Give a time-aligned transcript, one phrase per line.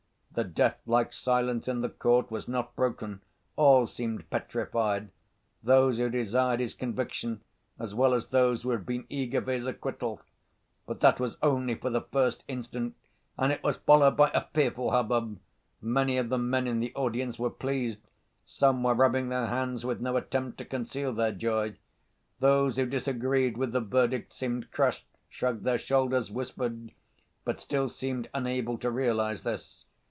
[0.33, 5.09] The deathlike silence in the court was not broken—all seemed petrified:
[5.61, 7.41] those who desired his conviction
[7.77, 10.21] as well as those who had been eager for his acquittal.
[10.85, 12.95] But that was only for the first instant,
[13.37, 15.37] and it was followed by a fearful hubbub.
[15.81, 17.99] Many of the men in the audience were pleased.
[18.45, 21.75] Some were rubbing their hands with no attempt to conceal their joy.
[22.39, 26.93] Those who disagreed with the verdict seemed crushed, shrugged their shoulders, whispered,
[27.43, 29.83] but still seemed unable to realize this.